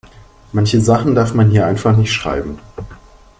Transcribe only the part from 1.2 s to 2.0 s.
man hier einfach